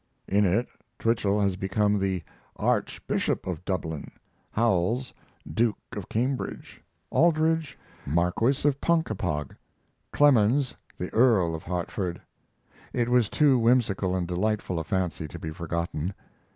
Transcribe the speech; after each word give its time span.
In 0.27 0.45
it, 0.47 0.67
Twichell 0.97 1.39
has 1.41 1.55
become 1.55 1.99
the 1.99 2.23
"Archbishop 2.55 3.45
of 3.45 3.63
Dublin," 3.65 4.09
Howells 4.49 5.13
"Duke 5.47 5.77
of 5.95 6.09
Cambridge," 6.09 6.81
Aldrich 7.11 7.77
"Marquis 8.07 8.67
of 8.67 8.81
Ponkapog," 8.81 9.55
Clemens 10.11 10.75
the 10.97 11.13
"Earl 11.13 11.53
of 11.53 11.61
Hartford." 11.61 12.19
It 12.93 13.09
was 13.09 13.29
too 13.29 13.59
whimsical 13.59 14.15
and 14.15 14.27
delightful 14.27 14.79
a 14.79 14.83
fancy 14.83 15.27
to 15.27 15.37
be 15.37 15.51
forgotten. 15.51 16.15